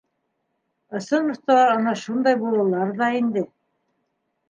Ысын 0.99 1.27
оҫталар 1.35 1.75
ана 1.75 1.95
шундай 2.07 2.41
булалар 2.43 2.97
ҙа 3.03 3.15
инде. 3.23 3.49